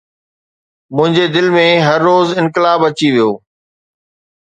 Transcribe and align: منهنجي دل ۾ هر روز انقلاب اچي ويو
منهنجي 0.95 1.25
دل 1.35 1.47
۾ 1.57 1.65
هر 1.87 1.99
روز 2.07 2.27
انقلاب 2.41 2.79
اچي 2.87 3.09
ويو 3.13 3.31